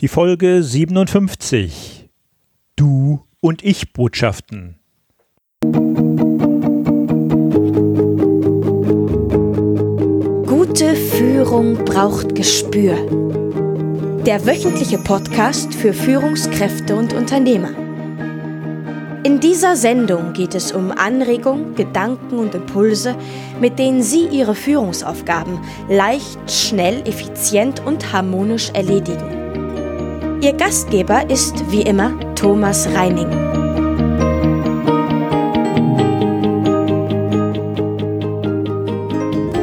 [0.00, 2.08] Die Folge 57.
[2.76, 4.78] Du und ich Botschaften.
[10.46, 12.94] Gute Führung braucht Gespür.
[14.24, 17.70] Der wöchentliche Podcast für Führungskräfte und Unternehmer.
[19.24, 23.16] In dieser Sendung geht es um Anregungen, Gedanken und Impulse,
[23.60, 25.58] mit denen Sie Ihre Führungsaufgaben
[25.88, 29.37] leicht, schnell, effizient und harmonisch erledigen.
[30.40, 33.28] Ihr Gastgeber ist wie immer Thomas Reining.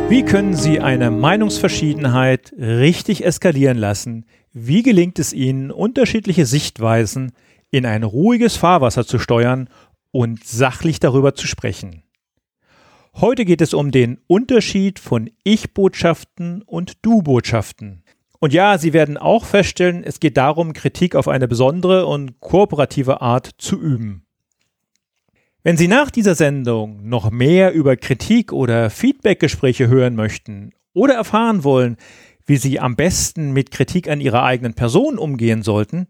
[0.09, 4.25] Wie können Sie eine Meinungsverschiedenheit richtig eskalieren lassen?
[4.53, 7.31] Wie gelingt es Ihnen, unterschiedliche Sichtweisen
[7.75, 9.69] in ein ruhiges Fahrwasser zu steuern
[10.11, 12.03] und sachlich darüber zu sprechen.
[13.15, 18.04] Heute geht es um den Unterschied von Ich-Botschaften und Du-Botschaften.
[18.39, 23.21] Und ja, Sie werden auch feststellen, es geht darum, Kritik auf eine besondere und kooperative
[23.21, 24.25] Art zu üben.
[25.63, 31.63] Wenn Sie nach dieser Sendung noch mehr über Kritik oder Feedbackgespräche hören möchten oder erfahren
[31.63, 31.97] wollen,
[32.45, 36.07] wie Sie am besten mit Kritik an Ihrer eigenen Person umgehen sollten,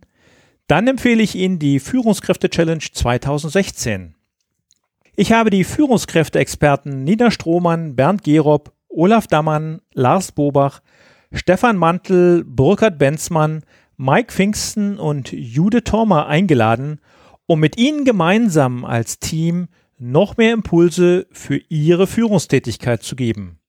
[0.68, 4.16] dann empfehle ich Ihnen die Führungskräfte-Challenge 2016.
[5.16, 10.82] Ich habe die Führungskräfte-Experten Nina Strohmann, Bernd Gerob, Olaf Dammann, Lars Bobach,
[11.36, 13.64] Stefan Mantel, Burkhard Benzmann,
[13.98, 17.02] Mike Pfingsten und Jude Thormer eingeladen,
[17.46, 23.60] um mit Ihnen gemeinsam als Team noch mehr Impulse für Ihre Führungstätigkeit zu geben.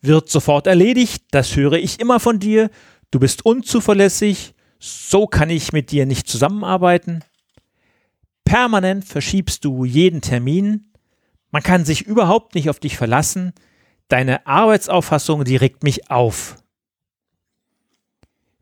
[0.00, 2.70] Wird sofort erledigt, das höre ich immer von dir.
[3.10, 7.22] Du bist unzuverlässig, so kann ich mit dir nicht zusammenarbeiten.
[8.44, 10.92] Permanent verschiebst du jeden Termin.
[11.50, 13.52] Man kann sich überhaupt nicht auf dich verlassen.
[14.08, 16.56] Deine Arbeitsauffassung, die regt mich auf.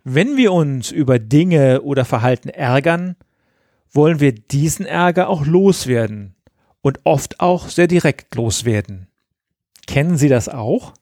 [0.04, 3.16] Wenn wir uns über Dinge oder Verhalten ärgern,
[3.92, 6.34] wollen wir diesen Ärger auch loswerden
[6.80, 9.06] und oft auch sehr direkt loswerden.
[9.86, 10.94] Kennen Sie das auch?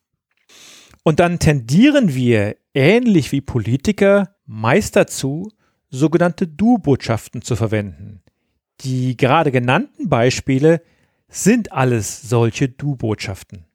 [1.03, 5.51] Und dann tendieren wir, ähnlich wie Politiker, meist dazu,
[5.89, 8.21] sogenannte Du-Botschaften zu verwenden.
[8.81, 10.81] Die gerade genannten Beispiele
[11.27, 13.65] sind alles solche Du-Botschaften.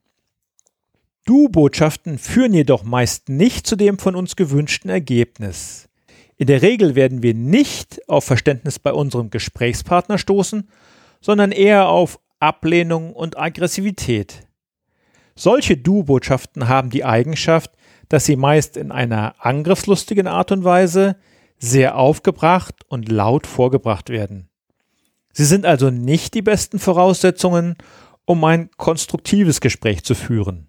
[1.27, 5.89] Du-Botschaften führen jedoch meist nicht zu dem von uns gewünschten Ergebnis.
[6.37, 10.69] In der Regel werden wir nicht auf Verständnis bei unserem Gesprächspartner stoßen,
[11.19, 14.47] sondern eher auf Ablehnung und Aggressivität.
[15.35, 17.71] Solche Du-Botschaften haben die Eigenschaft,
[18.07, 21.17] dass sie meist in einer angriffslustigen Art und Weise
[21.59, 24.47] sehr aufgebracht und laut vorgebracht werden.
[25.33, 27.75] Sie sind also nicht die besten Voraussetzungen,
[28.23, 30.67] um ein konstruktives Gespräch zu führen.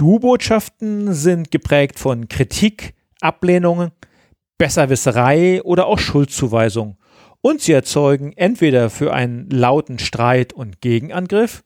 [0.00, 3.90] Du-Botschaften sind geprägt von Kritik, Ablehnung,
[4.56, 6.96] Besserwisserei oder auch Schuldzuweisung
[7.42, 11.62] und sie erzeugen entweder für einen lauten Streit und Gegenangriff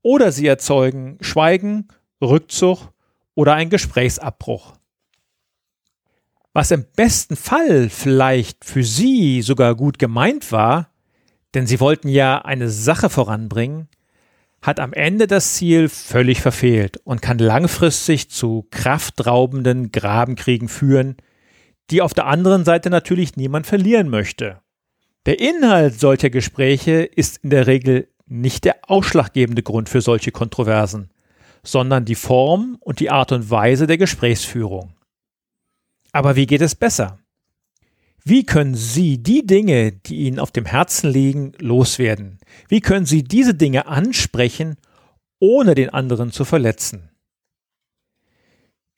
[0.00, 1.88] oder sie erzeugen Schweigen,
[2.22, 2.94] Rückzug
[3.34, 4.72] oder einen Gesprächsabbruch.
[6.54, 10.88] Was im besten Fall vielleicht für Sie sogar gut gemeint war,
[11.52, 13.90] denn sie wollten ja eine Sache voranbringen,
[14.66, 21.16] hat am Ende das Ziel völlig verfehlt und kann langfristig zu kraftraubenden Grabenkriegen führen,
[21.90, 24.60] die auf der anderen Seite natürlich niemand verlieren möchte.
[25.24, 31.10] Der Inhalt solcher Gespräche ist in der Regel nicht der ausschlaggebende Grund für solche Kontroversen,
[31.62, 34.94] sondern die Form und die Art und Weise der Gesprächsführung.
[36.10, 37.20] Aber wie geht es besser?
[38.28, 42.40] Wie können Sie die Dinge, die Ihnen auf dem Herzen liegen, loswerden?
[42.66, 44.78] Wie können Sie diese Dinge ansprechen,
[45.38, 47.12] ohne den anderen zu verletzen?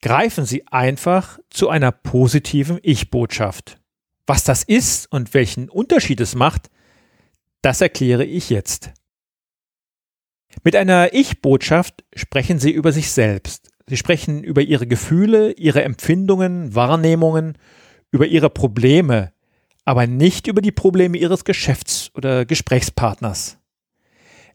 [0.00, 3.78] Greifen Sie einfach zu einer positiven Ich-Botschaft.
[4.26, 6.70] Was das ist und welchen Unterschied es macht,
[7.60, 8.92] das erkläre ich jetzt.
[10.64, 13.68] Mit einer Ich-Botschaft sprechen Sie über sich selbst.
[13.88, 17.58] Sie sprechen über Ihre Gefühle, Ihre Empfindungen, Wahrnehmungen,
[18.10, 19.32] über Ihre Probleme,
[19.84, 23.58] aber nicht über die Probleme Ihres Geschäfts- oder Gesprächspartners.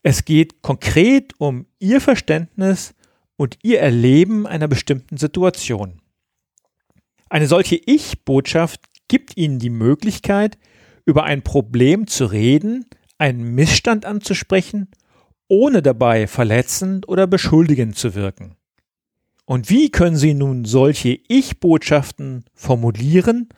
[0.01, 2.93] Es geht konkret um Ihr Verständnis
[3.35, 6.01] und Ihr Erleben einer bestimmten Situation.
[7.29, 10.57] Eine solche Ich-Botschaft gibt Ihnen die Möglichkeit,
[11.05, 12.85] über ein Problem zu reden,
[13.17, 14.89] einen Missstand anzusprechen
[15.53, 18.55] ohne dabei verletzend oder beschuldigend zu wirken.
[19.45, 23.49] Und wie können Sie nun solche Ich-Botschaften formulieren,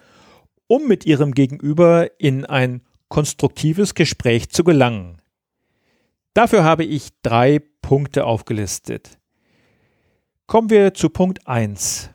[0.68, 5.22] um mit Ihrem Gegenüber in ein konstruktives Gespräch zu gelangen?
[6.34, 9.20] Dafür habe ich drei Punkte aufgelistet.
[10.48, 12.10] Kommen wir zu Punkt 1.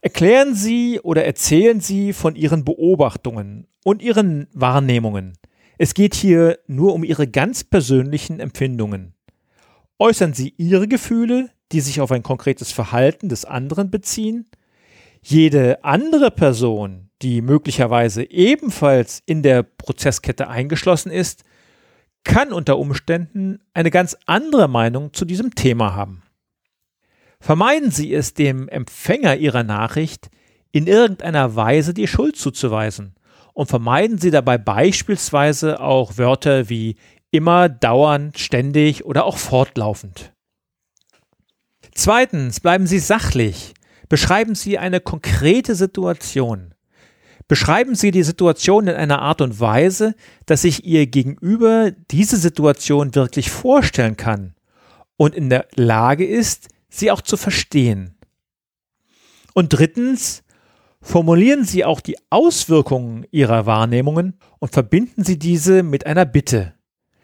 [0.00, 5.32] Erklären Sie oder erzählen Sie von Ihren Beobachtungen und Ihren Wahrnehmungen.
[5.76, 9.14] Es geht hier nur um Ihre ganz persönlichen Empfindungen.
[9.98, 14.46] Äußern Sie Ihre Gefühle, die sich auf ein konkretes Verhalten des anderen beziehen?
[15.22, 21.44] Jede andere Person, die möglicherweise ebenfalls in der Prozesskette eingeschlossen ist,
[22.24, 26.22] kann unter Umständen eine ganz andere Meinung zu diesem Thema haben.
[27.40, 30.28] Vermeiden Sie es dem Empfänger Ihrer Nachricht,
[30.72, 33.14] in irgendeiner Weise die Schuld zuzuweisen
[33.54, 36.96] und vermeiden Sie dabei beispielsweise auch Wörter wie
[37.30, 40.32] immer, dauernd, ständig oder auch fortlaufend.
[41.98, 43.74] Zweitens, bleiben Sie sachlich.
[44.08, 46.72] Beschreiben Sie eine konkrete Situation.
[47.48, 50.14] Beschreiben Sie die Situation in einer Art und Weise,
[50.46, 54.54] dass sich Ihr Gegenüber diese Situation wirklich vorstellen kann
[55.16, 58.16] und in der Lage ist, sie auch zu verstehen.
[59.52, 60.44] Und drittens,
[61.00, 66.74] Formulieren Sie auch die Auswirkungen Ihrer Wahrnehmungen und verbinden Sie diese mit einer Bitte.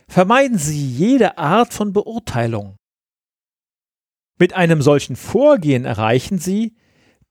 [0.06, 2.76] Vermeiden Sie jede Art von Beurteilung.
[4.38, 6.74] Mit einem solchen Vorgehen erreichen Sie,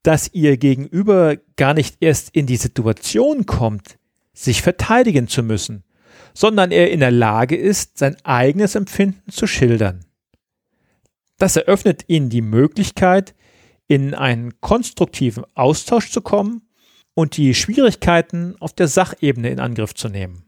[0.02, 3.98] dass Ihr Gegenüber gar nicht erst in die Situation kommt,
[4.32, 5.84] sich verteidigen zu müssen,
[6.34, 10.04] sondern er in der Lage ist, sein eigenes Empfinden zu schildern.
[11.38, 13.34] Das eröffnet Ihnen die Möglichkeit,
[13.86, 16.62] in einen konstruktiven Austausch zu kommen
[17.14, 20.44] und die Schwierigkeiten auf der Sachebene in Angriff zu nehmen.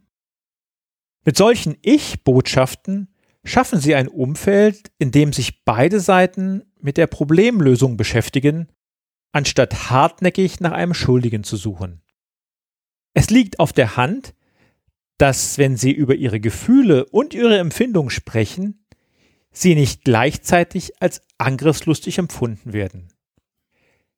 [1.25, 3.09] Mit solchen Ich-Botschaften
[3.47, 8.69] schaffen Sie ein Umfeld, in dem sich beide Seiten mit der Problemlösung beschäftigen,
[9.33, 12.03] anstatt hartnäckig nach einem Schuldigen zu suchen.
[13.15, 14.35] Es liegt auf der Hand,
[15.19, 18.87] dass wenn Sie über Ihre Gefühle und Ihre Empfindungen sprechen,
[19.57, 23.09] sie nicht gleichzeitig als angriffslustig empfunden werden.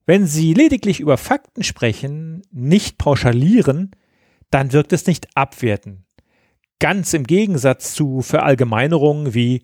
[0.04, 3.92] Wenn Sie lediglich über Fakten sprechen, nicht pauschalieren,
[4.50, 6.06] dann wirkt es nicht abwerten.
[6.80, 9.62] Ganz im Gegensatz zu Verallgemeinerungen wie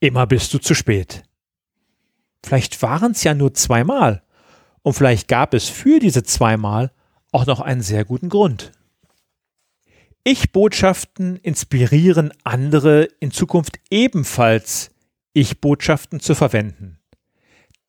[0.00, 1.22] immer bist du zu spät.
[2.42, 4.22] Vielleicht waren es ja nur zweimal
[4.82, 6.92] und vielleicht gab es für diese zweimal
[7.32, 8.72] auch noch einen sehr guten Grund.
[10.24, 14.90] Ich-Botschaften inspirieren andere in Zukunft ebenfalls
[15.34, 16.98] Ich-Botschaften zu verwenden.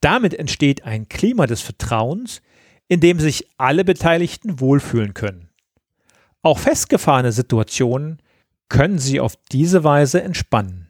[0.01, 2.41] Damit entsteht ein Klima des Vertrauens,
[2.89, 5.49] in dem sich alle Beteiligten wohlfühlen können.
[6.41, 8.21] Auch festgefahrene Situationen
[8.69, 10.89] können sie auf diese Weise entspannen.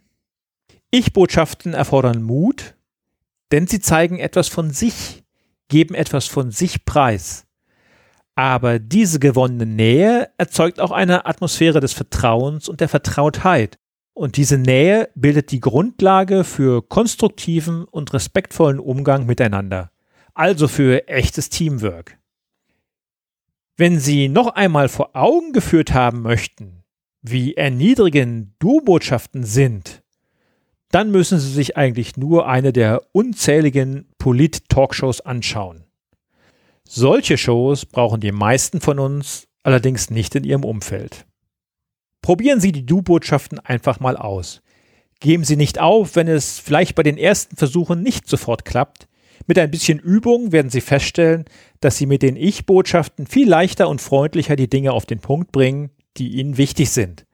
[0.91, 2.75] Ich-Botschaften erfordern Mut,
[3.51, 5.23] denn sie zeigen etwas von sich,
[5.67, 7.45] geben etwas von sich preis.
[8.35, 13.77] Aber diese gewonnene Nähe erzeugt auch eine Atmosphäre des Vertrauens und der Vertrautheit,
[14.13, 19.91] und diese Nähe bildet die Grundlage für konstruktiven und respektvollen Umgang miteinander,
[20.33, 22.17] also für echtes Teamwork.
[23.75, 26.84] Wenn Sie noch einmal vor Augen geführt haben möchten,
[27.29, 30.03] wie erniedrigend Du-Botschaften sind,
[30.91, 35.83] dann müssen Sie sich eigentlich nur eine der unzähligen Polit-Talkshows anschauen.
[36.87, 41.25] Solche Shows brauchen die meisten von uns allerdings nicht in ihrem Umfeld.
[42.21, 44.61] Probieren Sie die Du-Botschaften einfach mal aus.
[45.19, 49.07] Geben Sie nicht auf, wenn es vielleicht bei den ersten Versuchen nicht sofort klappt.
[49.47, 51.45] Mit ein bisschen Übung werden Sie feststellen,
[51.79, 55.89] dass Sie mit den Ich-Botschaften viel leichter und freundlicher die Dinge auf den Punkt bringen,
[56.17, 57.25] die Ihnen wichtig sind.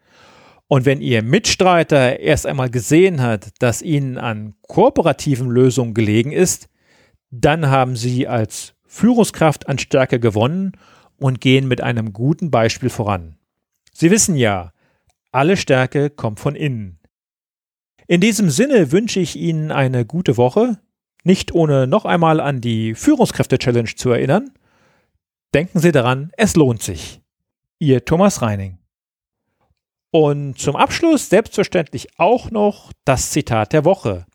[0.67, 6.69] Und wenn Ihr Mitstreiter erst einmal gesehen hat, dass Ihnen an kooperativen Lösungen gelegen ist,
[7.29, 10.73] dann haben Sie als Führungskraft an Stärke gewonnen
[11.17, 13.37] und gehen mit einem guten Beispiel voran.
[13.93, 14.71] Sie wissen ja,
[15.31, 16.99] alle Stärke kommt von innen.
[18.07, 20.79] In diesem Sinne wünsche ich Ihnen eine gute Woche,
[21.23, 24.51] nicht ohne noch einmal an die Führungskräfte-Challenge zu erinnern.
[25.53, 27.20] Denken Sie daran, es lohnt sich.
[27.81, 28.77] Ihr Thomas Reining.
[30.11, 34.27] Und zum Abschluss selbstverständlich auch noch das Zitat der Woche.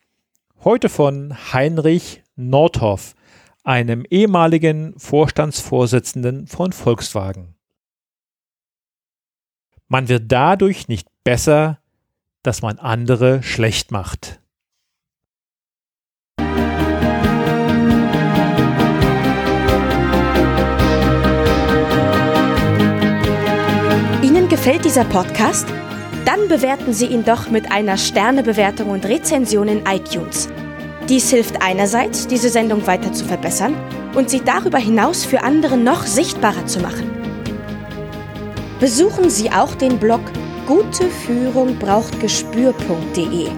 [0.64, 3.14] Heute von Heinrich Nordhoff,
[3.62, 7.54] einem ehemaligen Vorstandsvorsitzenden von Volkswagen.
[9.86, 11.78] Man wird dadurch nicht besser,
[12.42, 14.40] dass man andere schlecht macht.
[24.22, 25.66] Ihnen gefällt dieser Podcast?
[26.24, 30.48] Dann bewerten Sie ihn doch mit einer Sternebewertung und Rezension in iTunes.
[31.08, 33.74] Dies hilft einerseits, diese Sendung weiter zu verbessern
[34.14, 37.10] und sie darüber hinaus für andere noch sichtbarer zu machen.
[38.80, 40.20] Besuchen Sie auch den Blog
[40.66, 43.48] Gute Führung braucht Gespür.de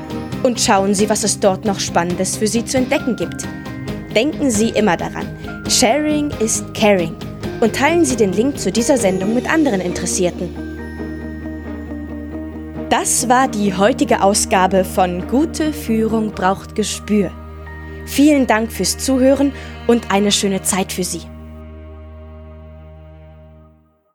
[0.42, 3.44] und schauen Sie, was es dort noch Spannendes für Sie zu entdecken gibt.
[4.14, 5.26] Denken Sie immer daran,
[5.68, 7.16] Sharing ist Caring
[7.60, 10.48] und teilen Sie den Link zu dieser Sendung mit anderen Interessierten.
[12.90, 17.30] Das war die heutige Ausgabe von Gute Führung braucht Gespür.
[18.06, 19.52] Vielen Dank fürs Zuhören
[19.86, 21.22] und eine schöne Zeit für Sie.